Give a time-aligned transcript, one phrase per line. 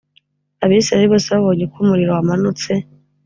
[0.63, 2.71] Abisirayeli bose babonye uko umuriro wamanutse